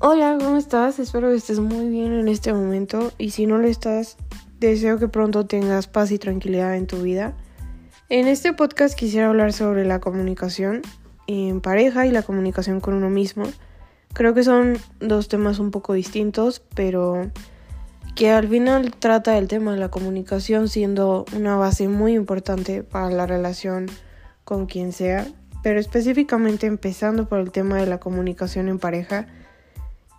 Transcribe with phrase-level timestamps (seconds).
[0.00, 1.00] Hola, ¿cómo estás?
[1.00, 4.16] Espero que estés muy bien en este momento y si no lo estás,
[4.60, 7.34] deseo que pronto tengas paz y tranquilidad en tu vida.
[8.08, 10.82] En este podcast quisiera hablar sobre la comunicación
[11.26, 13.42] en pareja y la comunicación con uno mismo.
[14.12, 17.32] Creo que son dos temas un poco distintos, pero
[18.14, 23.10] que al final trata el tema de la comunicación siendo una base muy importante para
[23.10, 23.86] la relación
[24.44, 25.26] con quien sea,
[25.64, 29.26] pero específicamente empezando por el tema de la comunicación en pareja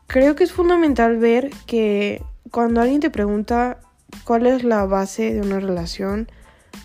[0.09, 3.77] Creo que es fundamental ver que cuando alguien te pregunta
[4.23, 6.31] cuál es la base de una relación,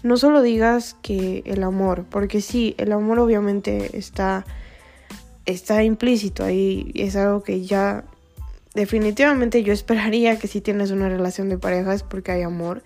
[0.02, 4.45] no solo digas que el amor, porque sí, el amor obviamente está,
[5.46, 8.05] está implícito ahí, es algo que ya
[8.74, 12.82] definitivamente yo esperaría que si tienes una relación de pareja es porque hay amor,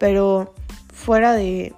[0.00, 0.52] pero
[0.92, 1.74] fuera de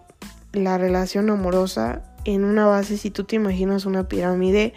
[0.54, 4.72] la relación amorosa, en una base, si tú te imaginas una pirámide,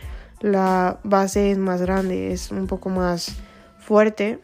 [0.46, 3.36] la base es más grande, es un poco más
[3.80, 4.40] fuerte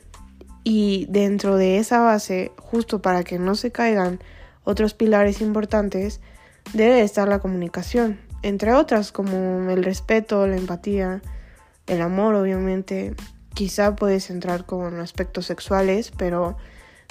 [0.63, 4.19] y dentro de esa base, justo para que no se caigan
[4.63, 6.19] otros pilares importantes,
[6.73, 11.21] debe estar la comunicación, entre otras como el respeto, la empatía,
[11.85, 13.15] el amor obviamente,
[13.53, 16.57] quizá puedes entrar con aspectos sexuales, pero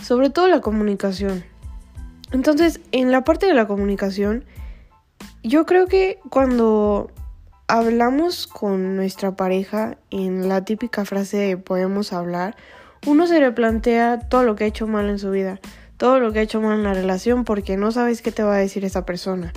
[0.03, 1.45] sobre todo la comunicación.
[2.33, 4.45] Entonces, en la parte de la comunicación,
[5.45, 7.11] yo creo que cuando
[7.71, 12.57] hablamos con nuestra pareja en la típica frase de podemos hablar,
[13.07, 15.61] uno se le plantea todo lo que ha hecho mal en su vida,
[15.97, 18.57] todo lo que ha hecho mal en la relación porque no sabes qué te va
[18.57, 19.53] a decir esa persona.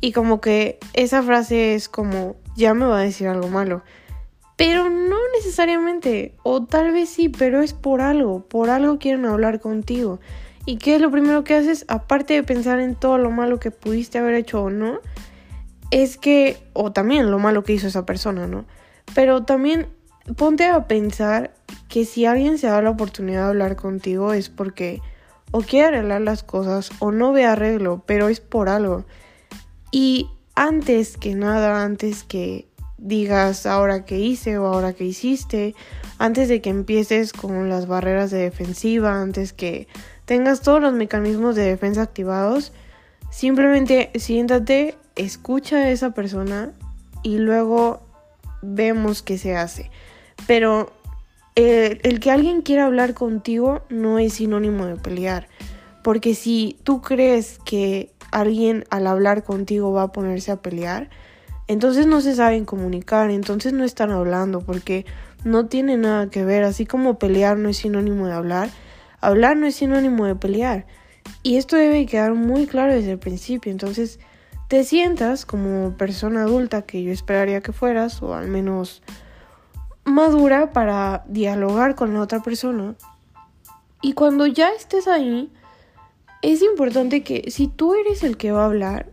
[0.00, 3.82] Y como que esa frase es como, ya me va a decir algo malo.
[4.56, 9.58] Pero no necesariamente, o tal vez sí, pero es por algo, por algo quieren hablar
[9.58, 10.20] contigo.
[10.66, 11.84] ¿Y qué es lo primero que haces?
[11.88, 15.00] Aparte de pensar en todo lo malo que pudiste haber hecho o no,
[15.90, 18.64] es que, o también lo malo que hizo esa persona, ¿no?
[19.14, 19.88] Pero también
[20.36, 21.54] ponte a pensar
[21.88, 25.00] que si alguien se da la oportunidad de hablar contigo es porque
[25.52, 29.04] o quiere arreglar las cosas o no ve arreglo, pero es por algo.
[29.92, 32.66] Y antes que nada, antes que
[32.98, 35.74] digas ahora que hice o ahora que hiciste,
[36.18, 39.86] antes de que empieces con las barreras de defensiva, antes que
[40.24, 42.72] tengas todos los mecanismos de defensa activados,
[43.30, 46.72] simplemente siéntate escucha a esa persona
[47.22, 48.00] y luego
[48.62, 49.90] vemos qué se hace.
[50.46, 50.92] Pero
[51.56, 55.48] eh, el que alguien quiera hablar contigo no es sinónimo de pelear.
[56.02, 61.08] Porque si tú crees que alguien al hablar contigo va a ponerse a pelear,
[61.66, 65.04] entonces no se saben comunicar, entonces no están hablando porque
[65.44, 66.62] no tiene nada que ver.
[66.62, 68.70] Así como pelear no es sinónimo de hablar,
[69.20, 70.86] hablar no es sinónimo de pelear.
[71.42, 73.72] Y esto debe quedar muy claro desde el principio.
[73.72, 74.20] Entonces,
[74.68, 79.02] te sientas como persona adulta que yo esperaría que fueras, o al menos
[80.04, 82.94] madura para dialogar con la otra persona.
[84.02, 85.52] Y cuando ya estés ahí,
[86.42, 89.12] es importante que si tú eres el que va a hablar,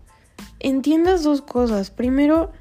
[0.59, 1.91] entiendas dos cosas.
[1.91, 2.51] Primero,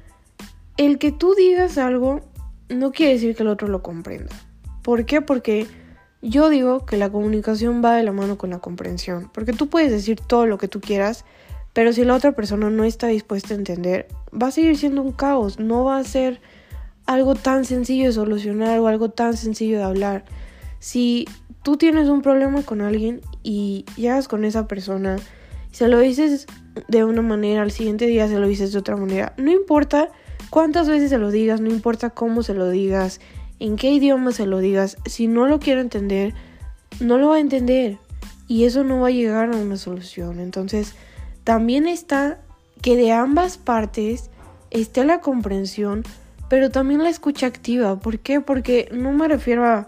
[0.77, 2.21] el que tú digas algo
[2.69, 4.35] no quiere decir que el otro lo comprenda.
[4.81, 5.21] ¿Por qué?
[5.21, 5.67] Porque
[6.21, 9.29] yo digo que la comunicación va de la mano con la comprensión.
[9.33, 11.25] Porque tú puedes decir todo lo que tú quieras,
[11.73, 15.11] pero si la otra persona no está dispuesta a entender, va a seguir siendo un
[15.11, 16.39] caos, no va a ser
[17.05, 20.25] algo tan sencillo de solucionar o algo tan sencillo de hablar.
[20.79, 21.27] Si
[21.63, 25.17] tú tienes un problema con alguien y llegas con esa persona,
[25.71, 26.45] y se lo dices
[26.87, 30.09] de una manera, al siguiente día se lo dices de otra manera, no importa
[30.51, 33.19] cuántas veces se lo digas, no importa cómo se lo digas,
[33.59, 36.33] en qué idioma se lo digas, si no lo quiere entender,
[36.99, 37.97] no lo va a entender
[38.47, 40.39] y eso no va a llegar a una solución.
[40.39, 40.95] Entonces,
[41.43, 42.39] también está
[42.81, 44.29] que de ambas partes
[44.71, 46.03] esté la comprensión,
[46.49, 47.99] pero también la escucha activa.
[47.99, 48.41] ¿Por qué?
[48.41, 49.87] Porque no me refiero a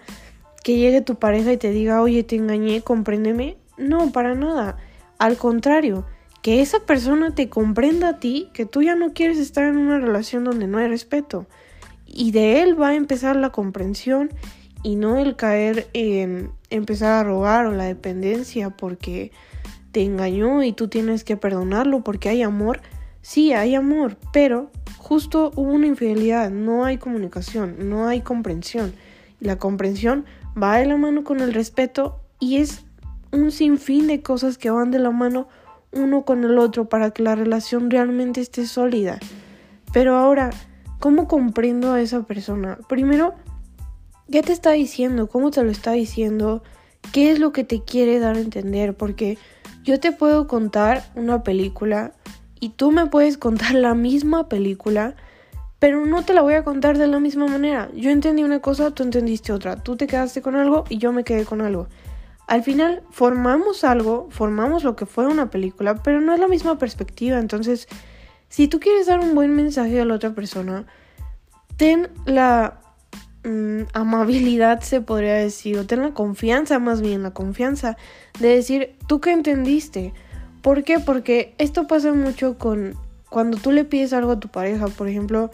[0.64, 3.58] que llegue tu pareja y te diga, oye, te engañé, compréndeme.
[3.78, 4.78] No, para nada.
[5.20, 6.06] Al contrario,
[6.42, 10.00] que esa persona te comprenda a ti, que tú ya no quieres estar en una
[10.00, 11.48] relación donde no hay respeto.
[12.06, 14.32] Y de él va a empezar la comprensión
[14.84, 19.32] y no el caer en empezar a rogar o la dependencia, porque
[19.96, 22.82] te engañó y tú tienes que perdonarlo porque hay amor.
[23.22, 28.94] Sí, hay amor, pero justo hubo una infidelidad, no hay comunicación, no hay comprensión.
[29.40, 30.26] La comprensión
[30.62, 32.84] va de la mano con el respeto y es
[33.32, 35.48] un sinfín de cosas que van de la mano
[35.94, 39.18] uno con el otro para que la relación realmente esté sólida.
[39.94, 40.50] Pero ahora,
[41.00, 42.80] ¿cómo comprendo a esa persona?
[42.90, 43.34] Primero,
[44.30, 45.30] ¿qué te está diciendo?
[45.30, 46.64] ¿Cómo te lo está diciendo?
[47.14, 48.94] ¿Qué es lo que te quiere dar a entender?
[48.98, 49.38] Porque
[49.86, 52.12] yo te puedo contar una película
[52.60, 55.16] y tú me puedes contar la misma película,
[55.78, 57.90] pero no te la voy a contar de la misma manera.
[57.96, 59.76] Yo entendí una cosa, tú entendiste otra.
[59.76, 61.88] Tú te quedaste con algo y yo me quedé con algo.
[62.48, 66.80] Al final formamos algo, formamos lo que fue una película, pero no es la misma
[66.80, 67.38] perspectiva.
[67.38, 67.88] Entonces,
[68.50, 70.88] si tú quieres dar un buen mensaje a la otra persona,
[71.78, 72.82] ten la
[73.46, 77.98] mm, amabilidad, se podría decir, o ten la confianza, más bien la confianza
[78.40, 80.14] de decir, ¿tú qué entendiste?
[80.62, 81.00] ¿Por qué?
[81.00, 82.96] Porque esto pasa mucho con
[83.30, 85.52] cuando tú le pides algo a tu pareja, por ejemplo,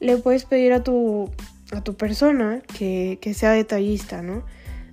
[0.00, 1.30] le puedes pedir a tu,
[1.72, 4.44] a tu persona que, que sea detallista, ¿no?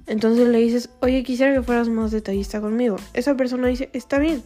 [0.05, 2.97] Entonces le dices, oye, quisiera que fueras más detallista conmigo.
[3.13, 4.43] Esa persona dice, está bien.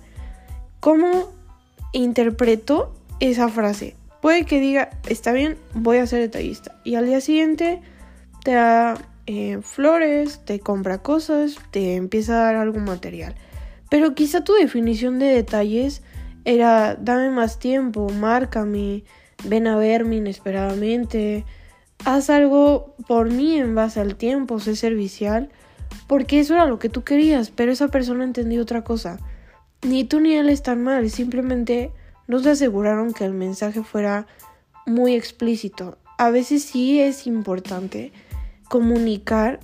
[0.80, 1.32] ¿Cómo
[1.94, 3.96] interpreto esa frase?
[4.28, 6.76] Puede que diga, está bien, voy a ser detallista.
[6.84, 7.80] Y al día siguiente
[8.44, 13.36] te da eh, flores, te compra cosas, te empieza a dar algo material.
[13.90, 16.04] Pero quizá tu definición de detalles
[16.44, 19.06] era, dame más tiempo, márcame,
[19.46, 21.46] ven a verme inesperadamente,
[22.04, 25.48] haz algo por mí en base al tiempo, sé servicial,
[26.06, 29.20] porque eso era lo que tú querías, pero esa persona entendió otra cosa.
[29.84, 31.94] Ni tú ni él están mal, simplemente
[32.28, 34.28] no se aseguraron que el mensaje fuera
[34.86, 35.98] muy explícito.
[36.18, 38.12] A veces sí es importante
[38.70, 39.60] comunicar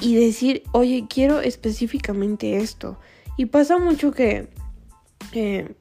[0.00, 2.98] y decir, oye, quiero específicamente esto.
[3.36, 4.48] Y pasa mucho que
[5.32, 5.74] eh,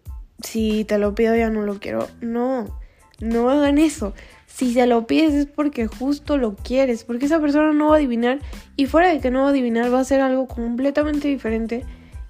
[0.43, 2.07] si te lo pido ya no lo quiero.
[2.21, 2.79] No,
[3.19, 4.13] no hagan eso.
[4.47, 7.97] Si se lo pides es porque justo lo quieres, porque esa persona no va a
[7.97, 8.39] adivinar
[8.75, 11.85] y fuera de que no va a adivinar va a ser algo completamente diferente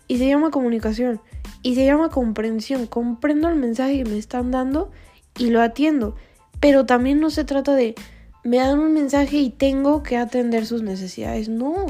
[0.08, 1.22] y se llama comunicación
[1.62, 2.88] y se llama comprensión.
[2.88, 4.92] Comprendo el mensaje que me están dando
[5.38, 6.16] y lo atiendo,
[6.60, 7.96] pero también no se trata de
[8.44, 11.50] me dan un mensaje y tengo que atender sus necesidades.
[11.50, 11.86] No,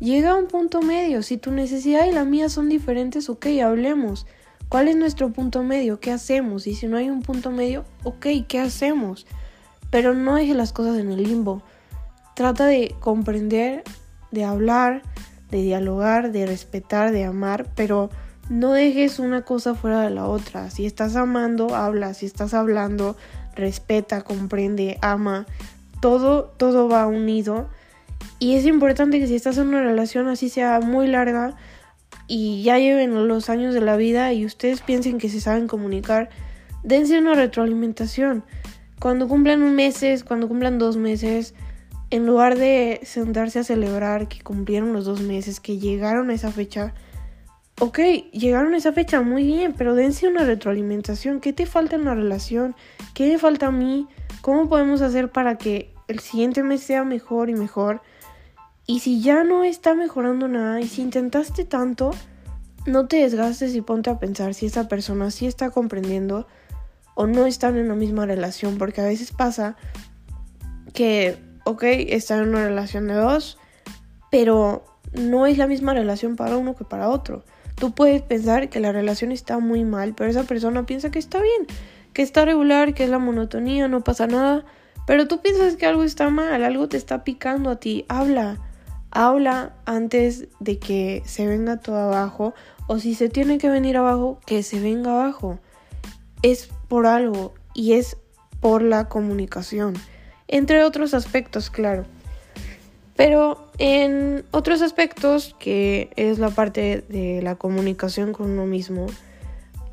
[0.00, 1.22] llega a un punto medio.
[1.22, 4.26] Si tu necesidad y la mía son diferentes, ok, hablemos.
[4.68, 6.00] ¿Cuál es nuestro punto medio?
[6.00, 6.66] ¿Qué hacemos?
[6.66, 9.26] Y si no hay un punto medio, ok, ¿qué hacemos?
[9.90, 11.62] Pero no deje las cosas en el limbo.
[12.34, 13.84] Trata de comprender,
[14.30, 15.02] de hablar,
[15.50, 18.10] de dialogar, de respetar, de amar, pero
[18.48, 20.70] no dejes una cosa fuera de la otra.
[20.70, 22.14] Si estás amando, habla.
[22.14, 23.16] Si estás hablando,
[23.54, 25.46] respeta, comprende, ama.
[26.00, 27.68] Todo, todo va unido.
[28.38, 31.56] Y es importante que si estás en una relación así sea muy larga,
[32.26, 36.30] y ya lleven los años de la vida y ustedes piensen que se saben comunicar,
[36.82, 38.44] dense una retroalimentación.
[39.00, 41.54] Cuando cumplan un meses, cuando cumplan dos meses,
[42.10, 46.52] en lugar de sentarse a celebrar que cumplieron los dos meses, que llegaron a esa
[46.52, 46.94] fecha,
[47.82, 47.98] ok,
[48.30, 51.40] llegaron esa fecha muy bien, pero dense una retroalimentación.
[51.40, 52.76] ¿Qué te falta en la relación?
[53.12, 54.06] ¿Qué me falta a mí?
[54.40, 58.00] ¿Cómo podemos hacer para que el siguiente mes sea mejor y mejor?
[58.86, 62.12] Y si ya no está mejorando nada y si intentaste tanto,
[62.86, 66.46] no te desgastes y ponte a pensar si esa persona sí está comprendiendo
[67.16, 69.74] o no están en la misma relación, porque a veces pasa
[70.94, 73.58] que, ok, están en una relación de dos,
[74.30, 77.44] pero no es la misma relación para uno que para otro.
[77.76, 81.40] Tú puedes pensar que la relación está muy mal, pero esa persona piensa que está
[81.40, 81.66] bien,
[82.12, 84.64] que está regular, que es la monotonía, no pasa nada,
[85.06, 88.58] pero tú piensas que algo está mal, algo te está picando a ti, habla
[89.12, 92.54] habla antes de que se venga todo abajo
[92.88, 95.60] o si se tiene que venir abajo, que se venga abajo.
[96.42, 98.16] Es por algo y es
[98.60, 99.94] por la comunicación,
[100.48, 102.04] entre otros aspectos, claro.
[103.16, 109.06] Pero en otros aspectos, que es la parte de la comunicación con uno mismo,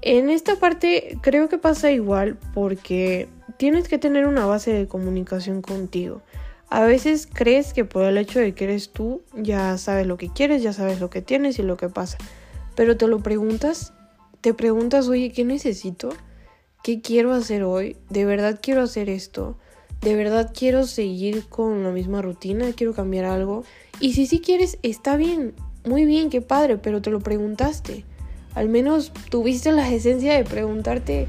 [0.02, 5.62] en esta parte creo que pasa igual porque tienes que tener una base de comunicación
[5.62, 6.22] contigo.
[6.70, 10.30] A veces crees que por el hecho de que eres tú ya sabes lo que
[10.30, 12.18] quieres, ya sabes lo que tienes y lo que pasa.
[12.76, 13.92] Pero te lo preguntas,
[14.40, 16.10] te preguntas, oye, ¿qué necesito?
[16.84, 17.98] ¿Qué quiero hacer hoy?
[18.10, 19.58] ¿De verdad quiero hacer esto?
[20.02, 22.72] ¿De verdad quiero seguir con la misma rutina?
[22.74, 23.64] ¿Quiero cambiar algo?
[24.00, 25.54] Y si sí quieres, está bien,
[25.86, 28.06] muy bien, qué padre, pero te lo preguntaste.
[28.56, 31.28] Al menos tuviste la esencia de preguntarte,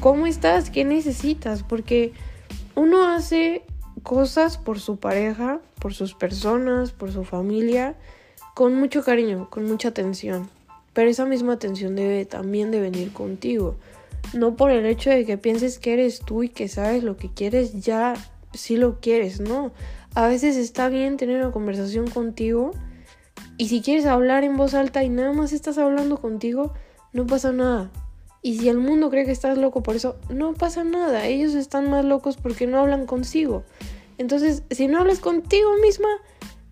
[0.00, 0.68] ¿cómo estás?
[0.68, 1.62] ¿Qué necesitas?
[1.62, 2.12] Porque
[2.74, 3.62] uno hace
[4.02, 7.96] cosas por su pareja, por sus personas, por su familia,
[8.54, 10.50] con mucho cariño, con mucha atención.
[10.92, 13.76] Pero esa misma atención debe también de venir contigo.
[14.34, 17.30] No por el hecho de que pienses que eres tú y que sabes lo que
[17.32, 18.14] quieres, ya
[18.54, 19.72] sí lo quieres, no.
[20.14, 22.72] A veces está bien tener una conversación contigo
[23.58, 26.72] y si quieres hablar en voz alta y nada más estás hablando contigo,
[27.12, 27.90] no pasa nada.
[28.42, 31.26] Y si el mundo cree que estás loco por eso, no pasa nada.
[31.26, 33.62] Ellos están más locos porque no hablan consigo.
[34.18, 36.08] Entonces, si no hablas contigo misma,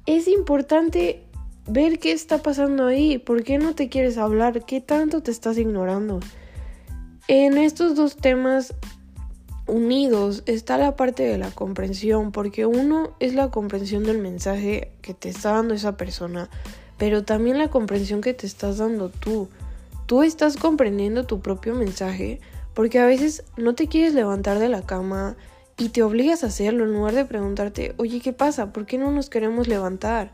[0.07, 1.23] es importante
[1.69, 3.19] ver qué está pasando ahí.
[3.19, 4.65] ¿Por qué no te quieres hablar?
[4.65, 6.19] ¿Qué tanto te estás ignorando?
[7.33, 8.75] En estos dos temas,
[9.69, 15.15] unidos está la parte de la comprensión, porque uno es la comprensión del mensaje que
[15.15, 16.51] te está dando esa persona,
[16.99, 19.49] pero también la comprensión que te estás dando tú.
[20.07, 22.41] Tú estás comprendiendo tu propio mensaje
[22.75, 25.37] porque a veces no te quieres levantar de la cama
[25.79, 28.73] y te obligas a hacerlo en lugar de preguntarte, oye, ¿qué pasa?
[28.73, 30.33] ¿Por qué no nos queremos levantar?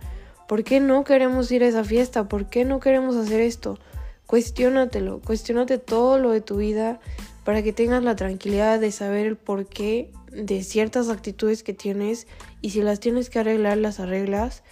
[0.48, 2.26] ¿Por qué no queremos ir a esa fiesta?
[2.26, 3.78] ¿Por qué no queremos hacer esto?
[4.26, 7.00] Cuestiónatelo, cuestiónate todo lo de tu vida
[7.44, 12.26] para que tengas la tranquilidad de saber el porqué de ciertas actitudes que tienes
[12.60, 14.64] y si las tienes que arreglar, las arreglas.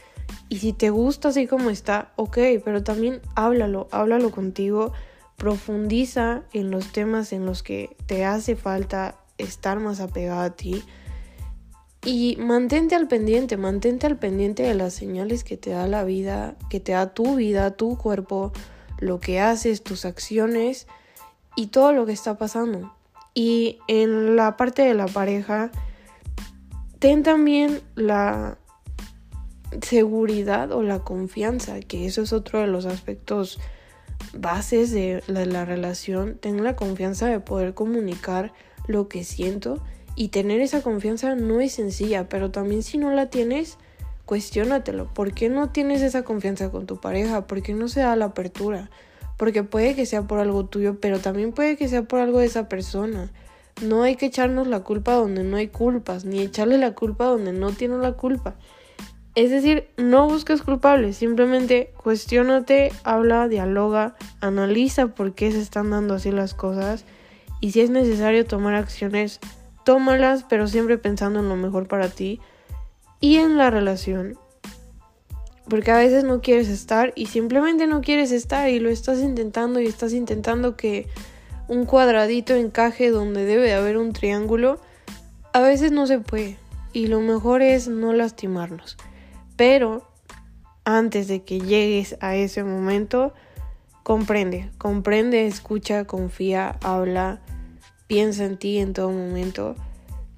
[0.49, 4.93] Y si te gusta así como está, ok, pero también háblalo, háblalo contigo,
[5.37, 10.83] profundiza en los temas en los que te hace falta estar más apegado a ti
[12.05, 16.57] y mantente al pendiente, mantente al pendiente de las señales que te da la vida,
[16.69, 18.53] que te da tu vida, tu cuerpo,
[18.99, 20.87] lo que haces, tus acciones
[21.57, 22.95] y todo lo que está pasando.
[23.35, 25.71] Y en la parte de la pareja,
[26.99, 28.59] ten también la
[29.83, 33.59] seguridad o la confianza, que eso es otro de los aspectos
[34.33, 36.39] bases de la, la relación.
[36.39, 38.53] Ten la confianza de poder comunicar
[38.87, 39.83] lo que siento
[40.17, 43.79] y tener esa confianza no es sencilla, pero también si no la tienes,
[44.27, 45.13] cuestiónatelo.
[45.13, 47.47] ¿Por qué no tienes esa confianza con tu pareja?
[47.47, 48.91] ¿Por qué no se da la apertura?
[49.37, 52.47] Porque puede que sea por algo tuyo, pero también puede que sea por algo de
[52.47, 53.31] esa persona.
[53.83, 57.53] No hay que echarnos la culpa donde no hay culpas, ni echarle la culpa donde
[57.53, 58.55] no tiene la culpa.
[59.35, 66.15] Es decir, no busques culpables, simplemente cuestiónate, habla, dialoga, analiza por qué se están dando
[66.15, 67.05] así las cosas
[67.61, 69.41] y si es necesario tomar acciones,
[69.85, 72.41] tómalas, pero siempre pensando en lo mejor para ti
[73.21, 74.39] y en la relación.
[75.69, 79.81] Porque a veces no quieres estar y simplemente no quieres estar y lo estás intentando
[79.81, 81.09] y estás intentando que
[81.69, 84.81] un cuadradito encaje donde debe de haber un triángulo.
[85.53, 86.59] A veces no se puede
[86.93, 88.97] y lo mejor es no lastimarnos.
[89.57, 90.07] Pero
[90.85, 93.33] antes de que llegues a ese momento,
[94.03, 97.41] comprende, comprende, escucha, confía, habla
[98.07, 99.77] piensa en ti en todo momento.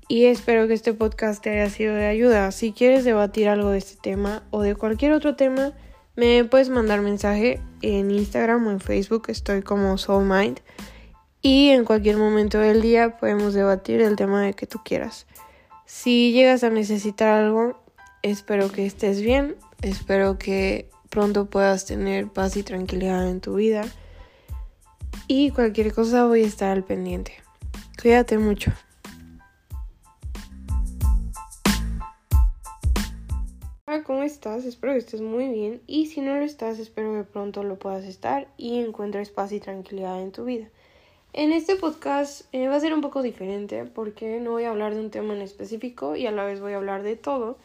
[0.08, 2.52] Y espero que este podcast te haya sido de ayuda.
[2.52, 5.72] Si quieres debatir algo de este tema o de cualquier otro tema,
[6.14, 9.24] me puedes mandar mensaje en Instagram o en Facebook.
[9.28, 10.60] Estoy como Soulmind.
[11.42, 15.26] Y en cualquier momento del día podemos debatir el tema de que tú quieras.
[15.86, 17.82] Si llegas a necesitar algo,
[18.22, 19.56] espero que estés bien.
[19.82, 23.84] Espero que pronto puedas tener paz y tranquilidad en tu vida.
[25.26, 27.32] Y cualquier cosa voy a estar al pendiente.
[28.00, 28.72] Cuídate mucho.
[34.26, 34.64] Estás?
[34.64, 38.04] Espero que estés muy bien y si no lo estás, espero que pronto lo puedas
[38.04, 40.68] estar y encuentres paz y tranquilidad en tu vida.
[41.32, 44.94] En este podcast eh, va a ser un poco diferente porque no voy a hablar
[44.94, 47.56] de un tema en específico y a la vez voy a hablar de todo,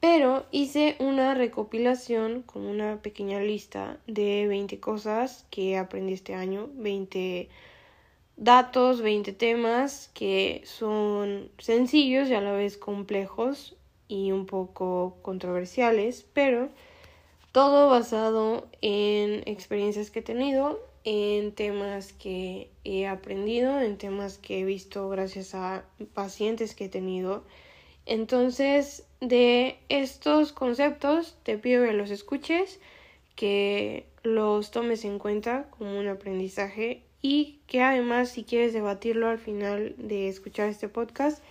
[0.00, 6.68] pero hice una recopilación con una pequeña lista de 20 cosas que aprendí este año,
[6.74, 7.48] 20
[8.36, 13.73] datos, 20 temas que son sencillos y a la vez complejos
[14.08, 16.68] y un poco controversiales, pero
[17.52, 24.60] todo basado en experiencias que he tenido, en temas que he aprendido, en temas que
[24.60, 25.84] he visto gracias a
[26.14, 27.44] pacientes que he tenido.
[28.06, 32.80] Entonces, de estos conceptos te pido que los escuches,
[33.36, 39.38] que los tomes en cuenta como un aprendizaje y que además si quieres debatirlo al
[39.38, 41.42] final de escuchar este podcast,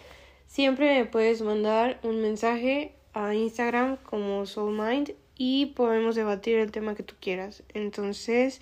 [0.53, 6.93] siempre me puedes mandar un mensaje a Instagram como SoulMind y podemos debatir el tema
[6.93, 7.63] que tú quieras.
[7.73, 8.61] Entonces,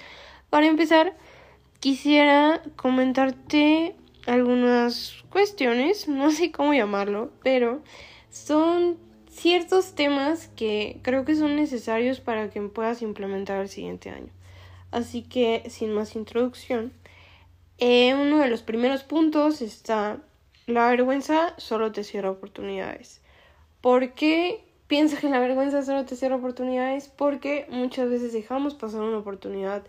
[0.50, 1.18] para empezar,
[1.82, 3.94] quisiera comentarte
[4.26, 7.84] algunas cuestiones, no sé cómo llamarlo, pero
[8.30, 8.98] son
[9.30, 14.32] ciertos temas que creo que son necesarios para que puedas implementar el siguiente año.
[14.92, 16.94] Así que, sin más introducción,
[17.80, 20.22] eh, uno de los primeros puntos está
[20.68, 23.22] la vergüenza solo te cierra oportunidades.
[23.82, 27.08] ¿Por qué piensas que la vergüenza solo te cierra oportunidades?
[27.10, 29.84] Porque muchas veces dejamos pasar una oportunidad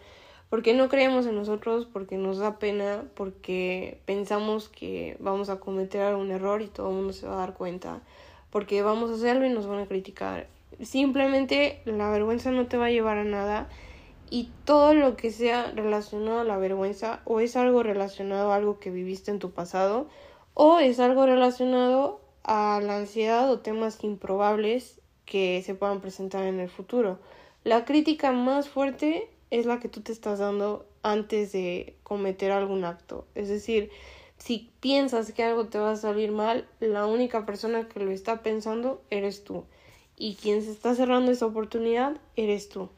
[0.52, 6.02] porque no creemos en nosotros, porque nos da pena, porque pensamos que vamos a cometer
[6.02, 8.02] algún error y todo el mundo se va a dar cuenta,
[8.50, 10.48] porque vamos a hacerlo y nos van a criticar.
[10.82, 13.70] Simplemente la vergüenza no te va a llevar a nada
[14.28, 18.78] y todo lo que sea relacionado a la vergüenza o es algo relacionado a algo
[18.78, 20.06] que viviste en tu pasado
[20.54, 26.60] o es algo relacionado a la ansiedad o temas improbables que se puedan presentar en
[26.60, 27.18] el futuro.
[27.64, 32.84] La crítica más fuerte es la que tú te estás dando antes de cometer algún
[32.84, 33.26] acto.
[33.34, 33.90] Es decir,
[34.38, 38.42] si piensas que algo te va a salir mal, la única persona que lo está
[38.42, 39.64] pensando eres tú.
[40.16, 42.90] Y quien se está cerrando esa oportunidad eres tú.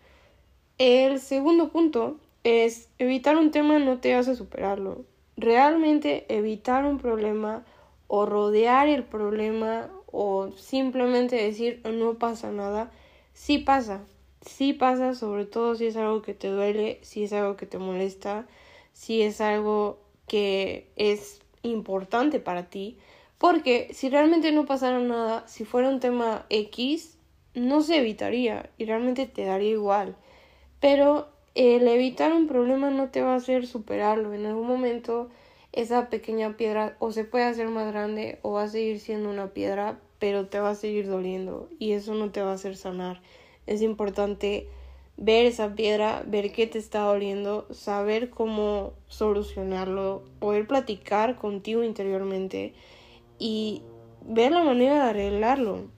[0.78, 5.04] El segundo punto es evitar un tema no te hace superarlo.
[5.37, 7.64] Realmente evitar un problema
[8.07, 12.93] o rodear el problema o simplemente decir no pasa nada,
[13.33, 14.05] sí pasa,
[14.41, 17.79] sí pasa, sobre todo si es algo que te duele, si es algo que te
[17.79, 18.47] molesta,
[18.93, 19.99] si es algo
[20.29, 22.99] que es importante para ti,
[23.38, 27.19] porque si realmente no pasara nada, si fuera un tema X,
[27.55, 30.17] no se evitaría y realmente te daría igual.
[30.81, 34.34] Pero el evitar un problema no te va a hacer superarlo.
[34.34, 35.28] En algún momento
[35.73, 39.49] esa pequeña piedra o se puede hacer más grande o va a seguir siendo una
[39.49, 43.23] piedra, pero te va a seguir doliendo y eso no te va a hacer sanar.
[43.66, 44.68] Es importante
[45.16, 52.75] ver esa piedra, ver qué te está doliendo, saber cómo solucionarlo, poder platicar contigo interiormente
[53.38, 53.82] y
[54.26, 55.88] ver la manera de arreglarlo.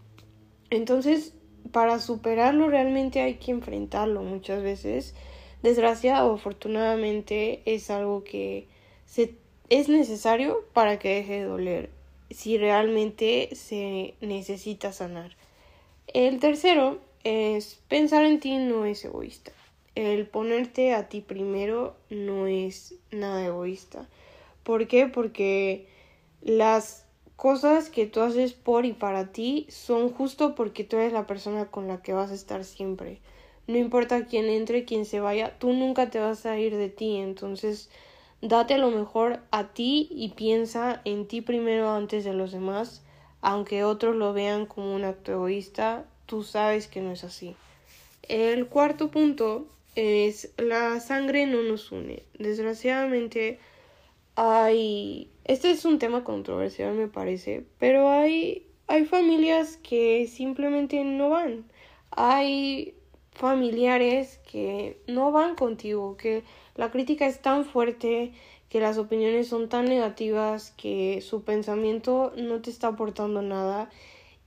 [0.71, 1.35] Entonces,
[1.73, 5.15] para superarlo realmente hay que enfrentarlo muchas veces.
[5.67, 8.69] Desgraciado o afortunadamente es algo que
[9.05, 9.35] se
[9.69, 11.91] es necesario para que deje de doler
[12.31, 15.33] si realmente se necesita sanar.
[16.07, 19.51] El tercero es pensar en ti no es egoísta.
[19.97, 24.07] El ponerte a ti primero no es nada egoísta.
[24.63, 25.09] ¿Por qué?
[25.09, 25.89] Porque
[26.43, 31.27] las cosas que tú haces por y para ti son justo porque tú eres la
[31.27, 33.19] persona con la que vas a estar siempre.
[33.67, 37.17] No importa quién entre, quién se vaya, tú nunca te vas a ir de ti.
[37.17, 37.91] Entonces,
[38.43, 43.03] Date lo mejor a ti y piensa en ti primero antes de los demás,
[43.41, 47.57] aunque otros lo vean como un acto egoísta, tú sabes que no es así.
[48.23, 52.25] El cuarto punto es la sangre no nos une.
[52.39, 53.59] Desgraciadamente
[54.35, 61.31] hay este es un tema controversial me parece, pero hay hay familias que simplemente no
[61.31, 61.65] van.
[62.11, 62.96] Hay
[63.37, 66.43] familiares que no van contigo, que
[66.75, 68.33] la crítica es tan fuerte,
[68.69, 73.91] que las opiniones son tan negativas, que su pensamiento no te está aportando nada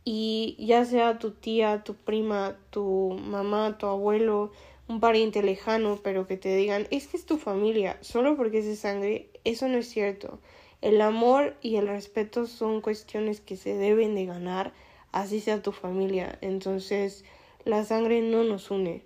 [0.04, 4.52] y ya sea tu tía, tu prima, tu mamá, tu abuelo,
[4.88, 8.66] un pariente lejano, pero que te digan, es que es tu familia, solo porque es
[8.66, 10.40] de sangre, eso no es cierto.
[10.82, 14.74] El amor y el respeto son cuestiones que se deben de ganar,
[15.12, 16.40] así sea tu familia.
[16.42, 17.24] Entonces,
[17.66, 19.04] la sangre no nos une.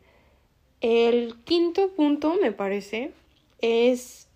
[0.82, 3.12] El quinto punto, me parece,
[3.60, 4.28] es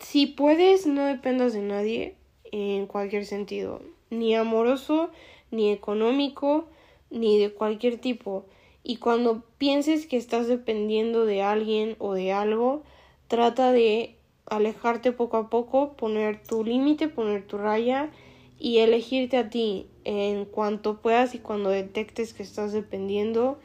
[0.00, 2.16] si puedes, no dependas de nadie
[2.50, 5.10] en cualquier sentido, ni amoroso,
[5.50, 6.66] ni económico,
[7.10, 8.44] ni de cualquier tipo.
[8.82, 12.82] Y cuando pienses que estás dependiendo de alguien o de algo,
[13.28, 18.10] trata de alejarte poco a poco, poner tu límite, poner tu raya
[18.58, 23.58] y elegirte a ti en cuanto puedas y cuando detectes que estás dependiendo,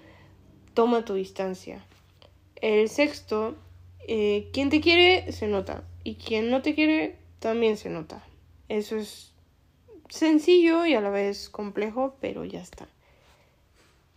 [0.73, 1.85] toma tu distancia.
[2.55, 3.55] El sexto,
[4.07, 8.23] eh, quien te quiere se nota y quien no te quiere también se nota.
[8.69, 9.33] Eso es
[10.09, 12.87] sencillo y a la vez complejo, pero ya está.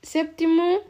[0.02, 0.80] Séptimo,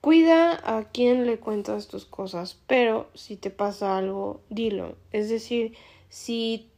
[0.00, 4.96] cuida a quien le cuentas tus cosas, pero si te pasa algo, dilo.
[5.12, 5.74] Es decir,
[6.08, 6.70] si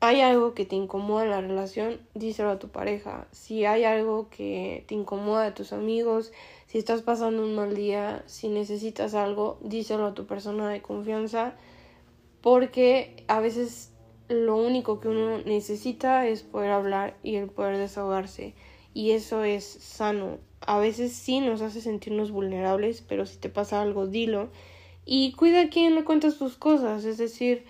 [0.00, 3.26] hay algo que te incomoda en la relación, díselo a tu pareja.
[3.32, 6.32] Si hay algo que te incomoda a tus amigos,
[6.66, 11.54] si estás pasando un mal día, si necesitas algo, díselo a tu persona de confianza,
[12.42, 13.92] porque a veces
[14.28, 18.54] lo único que uno necesita es poder hablar y el poder desahogarse.
[18.94, 20.38] Y eso es sano.
[20.60, 24.48] A veces sí nos hace sentirnos vulnerables, pero si te pasa algo, dilo.
[25.04, 27.04] Y cuida a quien le cuentas tus cosas.
[27.04, 27.64] Es decir,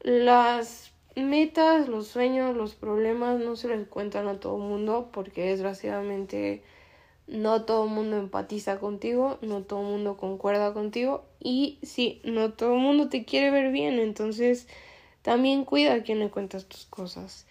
[0.00, 5.42] las metas, los sueños, los problemas no se les cuentan a todo el mundo porque
[5.42, 6.62] desgraciadamente
[7.26, 12.52] no todo el mundo empatiza contigo, no todo el mundo concuerda contigo y sí, no
[12.52, 14.66] todo el mundo te quiere ver bien, entonces
[15.22, 17.46] también cuida a quien le cuentas tus cosas.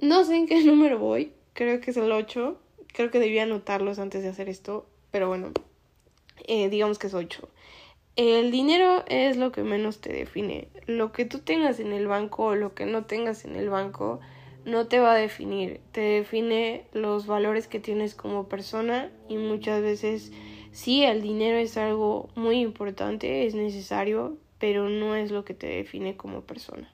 [0.00, 2.58] No sé en qué número voy, creo que es el 8,
[2.92, 5.52] creo que debía anotarlos antes de hacer esto, pero bueno,
[6.46, 7.48] eh, digamos que es 8.
[8.18, 10.66] El dinero es lo que menos te define.
[10.86, 14.18] Lo que tú tengas en el banco o lo que no tengas en el banco
[14.64, 15.80] no te va a definir.
[15.92, 20.32] Te define los valores que tienes como persona y muchas veces
[20.72, 25.68] sí, el dinero es algo muy importante, es necesario, pero no es lo que te
[25.68, 26.92] define como persona.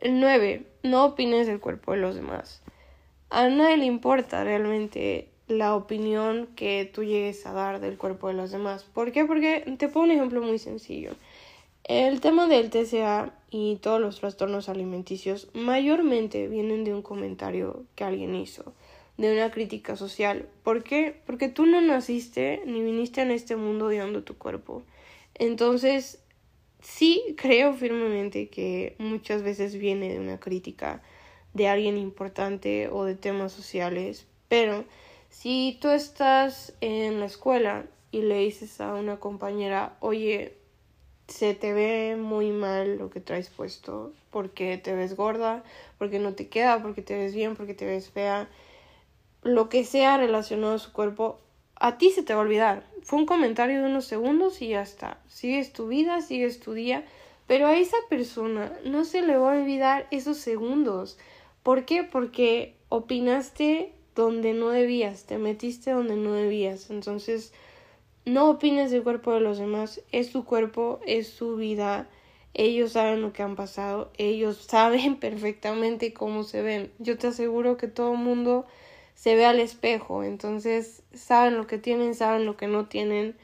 [0.00, 0.64] El 9.
[0.82, 2.62] No opines del cuerpo de los demás.
[3.28, 8.34] A nadie le importa realmente la opinión que tú llegues a dar del cuerpo de
[8.34, 8.84] los demás.
[8.84, 9.24] ¿Por qué?
[9.24, 11.12] Porque te pongo un ejemplo muy sencillo.
[11.84, 18.04] El tema del TCA y todos los trastornos alimenticios mayormente vienen de un comentario que
[18.04, 18.72] alguien hizo,
[19.18, 20.48] de una crítica social.
[20.62, 21.20] ¿Por qué?
[21.26, 24.84] Porque tú no naciste ni viniste en este mundo odiando tu cuerpo.
[25.34, 26.22] Entonces,
[26.80, 31.02] sí creo firmemente que muchas veces viene de una crítica
[31.52, 34.84] de alguien importante o de temas sociales, pero
[35.32, 40.58] si tú estás en la escuela y le dices a una compañera, oye,
[41.26, 45.64] se te ve muy mal lo que traes puesto, porque te ves gorda,
[45.96, 48.46] porque no te queda, porque te ves bien, porque te ves fea,
[49.42, 51.40] lo que sea relacionado a su cuerpo,
[51.76, 52.84] a ti se te va a olvidar.
[53.02, 55.18] Fue un comentario de unos segundos y ya está.
[55.28, 57.06] Sigues tu vida, sigues tu día,
[57.46, 61.18] pero a esa persona no se le va a olvidar esos segundos.
[61.62, 62.04] ¿Por qué?
[62.04, 66.90] Porque opinaste donde no debías, te metiste donde no debías.
[66.90, 67.52] Entonces,
[68.24, 72.08] no opines del cuerpo de los demás, es su cuerpo, es su vida,
[72.54, 76.92] ellos saben lo que han pasado, ellos saben perfectamente cómo se ven.
[76.98, 78.66] Yo te aseguro que todo mundo
[79.14, 83.36] se ve al espejo, entonces saben lo que tienen, saben lo que no tienen.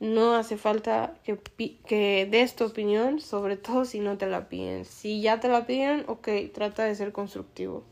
[0.00, 1.38] No hace falta que,
[1.86, 4.84] que des tu opinión, sobre todo si no te la piden.
[4.84, 7.84] Si ya te la piden, ok, trata de ser constructivo.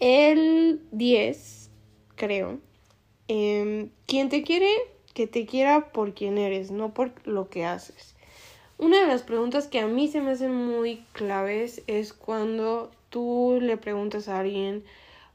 [0.00, 1.70] El 10,
[2.16, 2.58] creo.
[3.28, 4.70] Eh, quien te quiere
[5.12, 8.16] que te quiera por quien eres, no por lo que haces.
[8.78, 13.58] Una de las preguntas que a mí se me hacen muy claves es cuando tú
[13.60, 14.84] le preguntas a alguien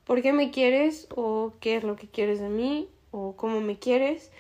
[0.04, 1.08] ¿por qué me quieres?
[1.16, 2.90] o ¿qué es lo que quieres de mí?
[3.12, 4.32] o ¿cómo me quieres?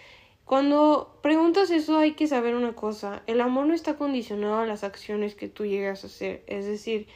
[0.43, 4.83] Cuando preguntas eso hay que saber una cosa, el amor no está condicionado a las
[4.83, 7.07] acciones que tú llegas a hacer, es decir,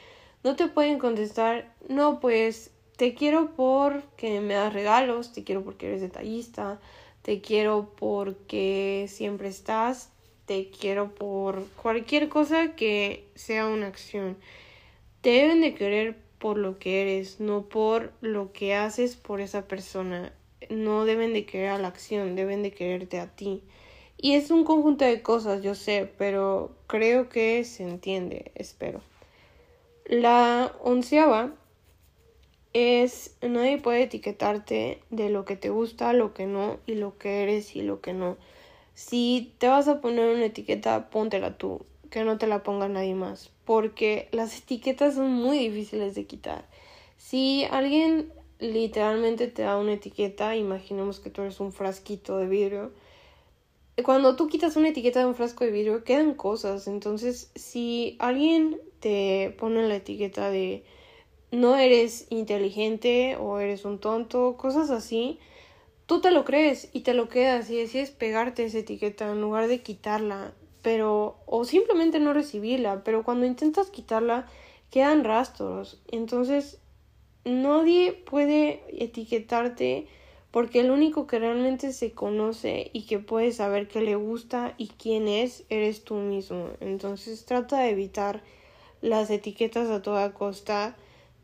[0.43, 5.87] no te pueden contestar, no pues te quiero porque me das regalos, te quiero porque
[5.87, 6.81] eres detallista,
[7.21, 10.11] te quiero porque siempre estás,
[10.45, 14.35] te quiero por cualquier cosa que sea una acción.
[15.21, 19.65] Te deben de querer por lo que eres, no por lo que haces por esa
[19.65, 20.33] persona.
[20.69, 23.63] No deben de querer a la acción, deben de quererte a ti.
[24.17, 28.99] Y es un conjunto de cosas, yo sé, pero creo que se entiende, espero.
[30.03, 31.53] La onceava
[32.73, 37.43] es nadie puede etiquetarte de lo que te gusta, lo que no y lo que
[37.43, 38.37] eres y lo que no.
[38.93, 43.15] Si te vas a poner una etiqueta, póntela tú, que no te la ponga nadie
[43.15, 46.65] más, porque las etiquetas son muy difíciles de quitar.
[47.17, 52.91] Si alguien literalmente te da una etiqueta, imaginemos que tú eres un frasquito de vidrio,
[54.03, 58.79] cuando tú quitas una etiqueta de un frasco de vidrio quedan cosas, entonces si alguien
[58.99, 60.83] te pone la etiqueta de
[61.51, 65.39] no eres inteligente o eres un tonto, cosas así,
[66.05, 69.67] tú te lo crees y te lo quedas y decides pegarte esa etiqueta en lugar
[69.67, 74.47] de quitarla, pero o simplemente no recibirla, pero cuando intentas quitarla
[74.91, 76.01] quedan rastros.
[76.11, 76.79] Entonces,
[77.45, 80.07] nadie puede etiquetarte
[80.51, 84.87] porque el único que realmente se conoce y que puede saber qué le gusta y
[84.87, 86.69] quién es eres tú mismo.
[86.79, 88.41] Entonces, trata de evitar
[89.01, 90.95] las etiquetas a toda costa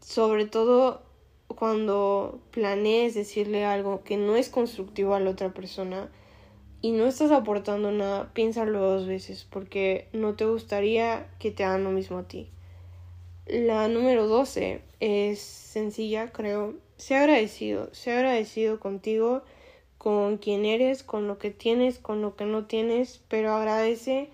[0.06, 1.02] sobre todo
[1.48, 6.12] cuando planees decirle algo que no es constructivo a la otra persona
[6.80, 11.84] y no estás aportando nada, piénsalo dos veces porque no te gustaría que te hagan
[11.84, 12.52] lo mismo a ti.
[13.48, 16.76] La número 12 es sencilla, creo.
[16.98, 19.42] Sé agradecido, sé agradecido contigo,
[19.98, 24.30] con quien eres, con lo que tienes, con lo que no tienes, pero agradece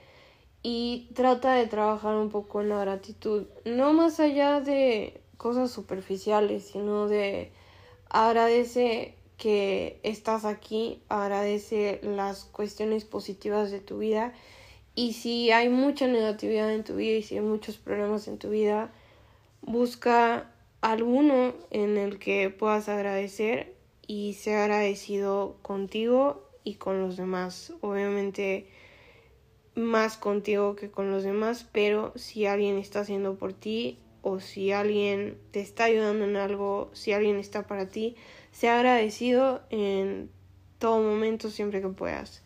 [0.64, 3.48] y trata de trabajar un poco en la gratitud.
[3.64, 7.52] No más allá de cosas superficiales, sino de
[8.10, 14.34] agradece que estás aquí, agradece las cuestiones positivas de tu vida
[14.94, 18.52] y si hay mucha negatividad en tu vida y si hay muchos problemas en tu
[18.52, 18.94] vida,
[19.64, 20.52] busca
[20.82, 23.74] alguno en el que puedas agradecer
[24.06, 27.74] y sea agradecido contigo y con los demás.
[27.82, 28.68] Obviamente
[29.74, 34.72] más contigo que con los demás, pero si alguien está haciendo por ti, o si
[34.72, 38.16] alguien te está ayudando en algo, si alguien está para ti,
[38.52, 40.30] sea agradecido en
[40.80, 42.44] todo momento siempre que puedas.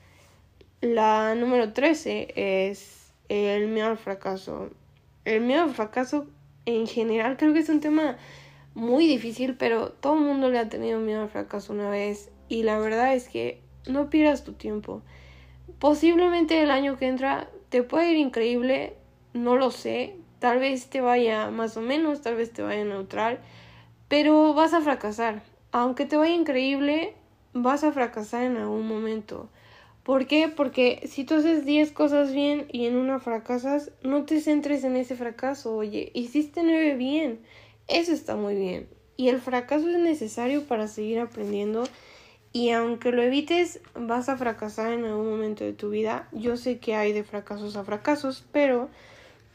[0.82, 4.70] La número 13 es el miedo al fracaso.
[5.24, 6.28] El miedo al fracaso
[6.66, 8.18] en general creo que es un tema
[8.74, 12.64] muy difícil, pero todo el mundo le ha tenido miedo al fracaso una vez y
[12.64, 15.02] la verdad es que no pierdas tu tiempo.
[15.80, 18.96] Posiblemente el año que entra te puede ir increíble,
[19.34, 23.39] no lo sé, Tal vez te vaya más o menos, tal vez te vaya neutral,
[24.08, 25.43] pero vas a fracasar.
[25.71, 27.13] Aunque te vaya increíble,
[27.54, 29.50] vas a fracasar en algún momento.
[30.04, 30.50] ¿Por qué?
[30.50, 34.95] Porque si tú haces 10 cosas bien y en una fracasas, no te centres en
[34.95, 35.76] ese fracaso.
[35.76, 37.39] Oye, hiciste 9 bien.
[37.88, 38.88] Eso está muy bien.
[39.17, 41.86] Y el fracaso es necesario para seguir aprendiendo.
[42.54, 46.30] Y aunque lo evites, vas a fracasar en algún momento de tu vida.
[46.32, 48.89] Yo sé que hay de fracasos a fracasos, pero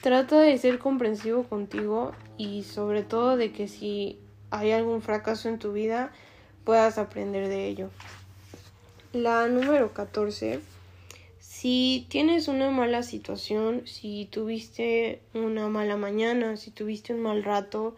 [0.01, 4.19] trata de ser comprensivo contigo y sobre todo de que si
[4.51, 6.13] hay algún fracaso en tu vida,
[6.65, 7.91] puedas aprender de ello.
[9.13, 10.61] La número 14.
[11.39, 17.95] Si tienes una mala situación, si tuviste una mala mañana, si tuviste un mal rato,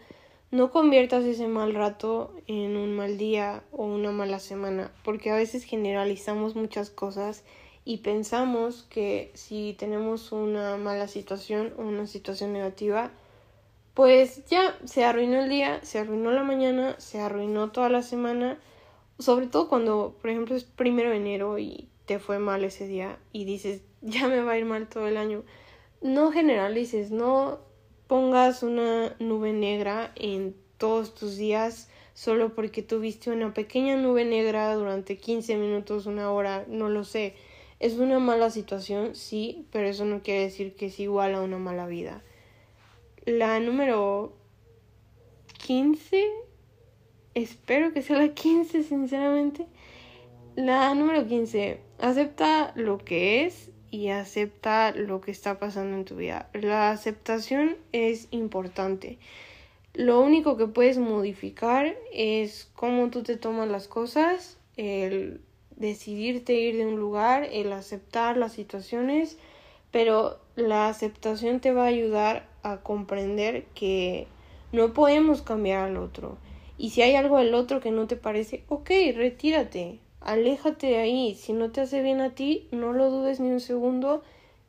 [0.50, 5.36] no conviertas ese mal rato en un mal día o una mala semana, porque a
[5.36, 7.44] veces generalizamos muchas cosas
[7.84, 13.10] y pensamos que si tenemos una mala situación o una situación negativa,
[13.94, 18.58] pues ya se arruinó el día, se arruinó la mañana, se arruinó toda la semana
[19.22, 23.18] sobre todo cuando, por ejemplo, es primero de enero y te fue mal ese día
[23.32, 25.44] y dices, ya me va a ir mal todo el año.
[26.02, 27.60] No generalices, no
[28.06, 34.74] pongas una nube negra en todos tus días solo porque tuviste una pequeña nube negra
[34.74, 37.34] durante 15 minutos, una hora, no lo sé.
[37.82, 41.58] Es una mala situación, sí, pero eso no quiere decir que es igual a una
[41.58, 42.22] mala vida.
[43.26, 44.32] La número
[45.66, 46.24] 15
[47.34, 49.66] espero que sea la 15, sinceramente.
[50.54, 56.16] La número 15, acepta lo que es y acepta lo que está pasando en tu
[56.16, 56.50] vida.
[56.52, 59.18] La aceptación es importante.
[59.94, 65.40] Lo único que puedes modificar es cómo tú te tomas las cosas, el
[65.76, 69.38] decidirte ir de un lugar, el aceptar las situaciones,
[69.90, 74.26] pero la aceptación te va a ayudar a comprender que
[74.72, 76.38] no podemos cambiar al otro
[76.82, 81.36] y si hay algo del otro que no te parece, ok, retírate, aléjate de ahí.
[81.36, 84.24] Si no te hace bien a ti, no lo dudes ni un segundo,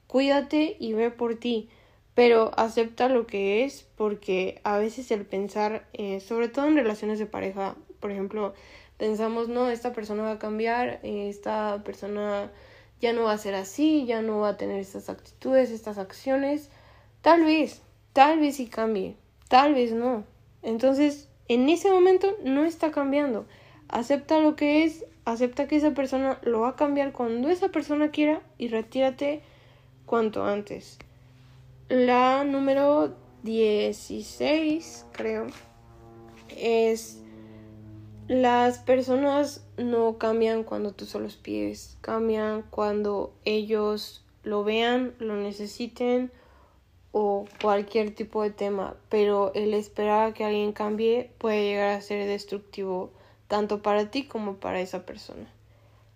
[0.05, 1.69] cuídate y ve por ti.
[2.13, 7.17] Pero acepta lo que es porque a veces el pensar, eh, sobre todo en relaciones
[7.17, 8.53] de pareja, por ejemplo,
[9.03, 12.49] pensamos, no, esta persona va a cambiar, esta persona
[13.01, 16.69] ya no va a ser así, ya no va a tener estas actitudes, estas acciones.
[17.21, 17.81] Tal vez,
[18.13, 19.17] tal vez sí cambie,
[19.49, 20.23] tal vez no.
[20.61, 23.45] Entonces, en ese momento no está cambiando.
[23.89, 28.09] Acepta lo que es, acepta que esa persona lo va a cambiar cuando esa persona
[28.09, 29.41] quiera y retírate
[30.05, 30.97] cuanto antes.
[31.89, 35.47] La número 16, creo,
[36.47, 37.22] es
[38.27, 46.31] las personas no cambian cuando tú solo pides, cambian cuando ellos lo vean, lo necesiten
[47.11, 52.01] o cualquier tipo de tema, pero el esperar a que alguien cambie puede llegar a
[52.01, 53.11] ser destructivo
[53.47, 55.47] tanto para ti como para esa persona.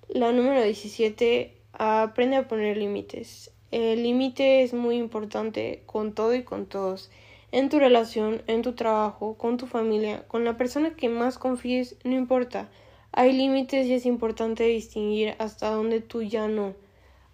[0.07, 3.51] La número 17, aprende a poner límites.
[3.71, 7.11] El límite es muy importante con todo y con todos.
[7.51, 11.95] En tu relación, en tu trabajo, con tu familia, con la persona que más confíes,
[12.03, 12.69] no importa.
[13.11, 16.75] Hay límites y es importante distinguir hasta dónde tú ya no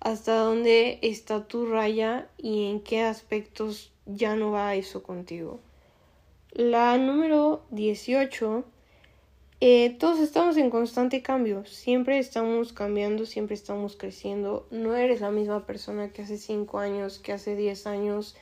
[0.03, 5.61] hasta dónde está tu raya y en qué aspectos ya no va eso contigo.
[6.51, 8.65] La número 18.
[9.61, 15.31] Eh, todos estamos en constante cambio, siempre estamos cambiando, siempre estamos creciendo, no eres la
[15.31, 18.35] misma persona que hace 5 años, que hace 10 años.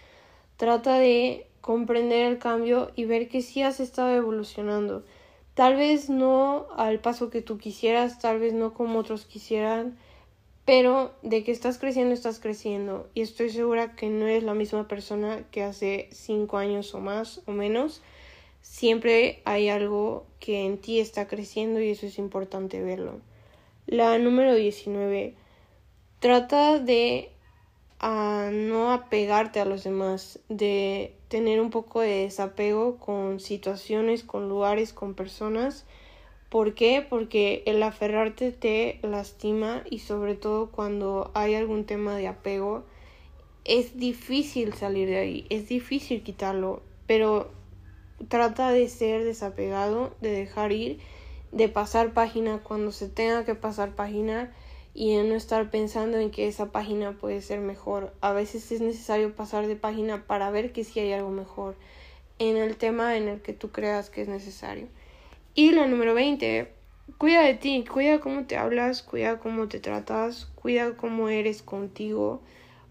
[0.58, 5.06] Trata de comprender el cambio y ver que sí has estado evolucionando.
[5.54, 9.98] Tal vez no al paso que tú quisieras, tal vez no como otros quisieran,
[10.66, 13.10] pero de que estás creciendo, estás creciendo.
[13.14, 17.42] Y estoy segura que no eres la misma persona que hace cinco años o más
[17.46, 18.02] o menos.
[18.62, 23.20] Siempre hay algo que en ti está creciendo y eso es importante verlo.
[23.88, 25.36] La número 19.
[26.20, 27.32] Trata de
[28.00, 34.50] a no apegarte a los demás, de tener un poco de desapego con situaciones, con
[34.50, 35.86] lugares, con personas
[36.52, 37.02] ¿Por qué?
[37.10, 42.84] Porque el aferrarte te lastima y sobre todo cuando hay algún tema de apego
[43.64, 47.50] es difícil salir de ahí, es difícil quitarlo, pero
[48.28, 51.00] trata de ser desapegado, de dejar ir,
[51.54, 54.52] de pasar página cuando se tenga que pasar página
[54.94, 58.14] y de no estar pensando en que esa página puede ser mejor.
[58.22, 61.76] A veces es necesario pasar de página para ver que sí hay algo mejor
[62.40, 64.88] en el tema en el que tú creas que es necesario.
[65.54, 66.72] Y la número 20,
[67.18, 72.42] cuida de ti, cuida cómo te hablas, cuida cómo te tratas, cuida cómo eres contigo,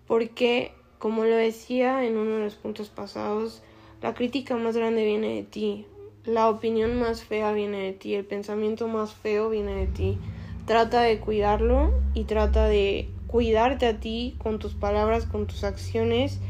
[0.06, 3.62] porque, como lo decía en uno de los puntos pasados,
[4.02, 5.86] la crítica más grande viene de ti,
[6.24, 10.18] la opinión más fea viene de ti, el pensamiento más feo viene de ti.
[10.66, 16.40] Trata de cuidarlo y trata de cuidarte a ti con tus palabras, con tus acciones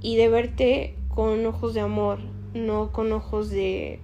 [0.00, 2.18] y de verte con ojos de amor,
[2.54, 4.00] no con ojos de,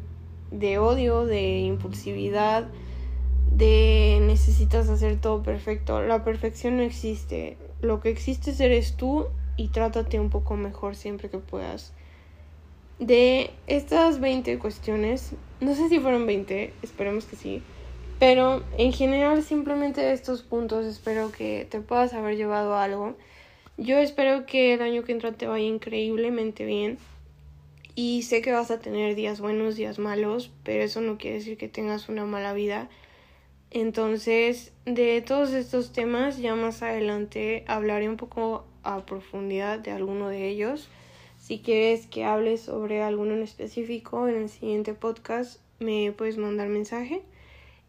[0.50, 2.68] de odio, de impulsividad,
[3.50, 6.00] de necesitas hacer todo perfecto.
[6.02, 7.56] La perfección no existe.
[7.80, 11.92] Lo que existe eres tú y trátate un poco mejor siempre que puedas.
[12.98, 17.62] De estas 20 cuestiones, no sé si fueron 20, esperemos que sí,
[18.22, 23.16] pero en general simplemente estos puntos espero que te puedas haber llevado algo.
[23.78, 26.98] Yo espero que el año que entra te vaya increíblemente bien.
[27.96, 31.58] Y sé que vas a tener días buenos, días malos, pero eso no quiere decir
[31.58, 32.88] que tengas una mala vida.
[33.72, 40.28] Entonces, de todos estos temas, ya más adelante hablaré un poco a profundidad de alguno
[40.28, 40.88] de ellos.
[41.40, 46.68] Si quieres que hable sobre alguno en específico en el siguiente podcast, me puedes mandar
[46.68, 47.22] mensaje.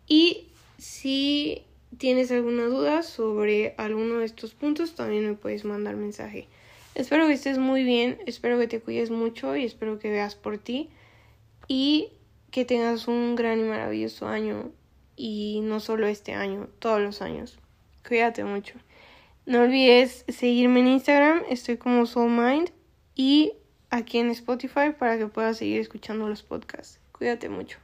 [0.07, 1.63] Y si
[1.97, 6.47] tienes alguna duda sobre alguno de estos puntos, también me puedes mandar mensaje.
[6.95, 10.57] Espero que estés muy bien, espero que te cuides mucho y espero que veas por
[10.57, 10.89] ti
[11.67, 12.09] y
[12.51, 14.71] que tengas un gran y maravilloso año
[15.15, 17.57] y no solo este año, todos los años.
[18.07, 18.75] Cuídate mucho.
[19.45, 22.69] No olvides seguirme en Instagram, estoy como SoulMind
[23.15, 23.53] y
[23.89, 26.99] aquí en Spotify para que puedas seguir escuchando los podcasts.
[27.11, 27.82] Cuídate mucho.